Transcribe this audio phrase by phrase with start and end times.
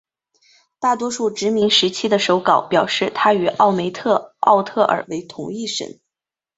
[0.79, 5.99] 大多数殖民时期的手稿表示她与奥梅特奥特尔为同一神。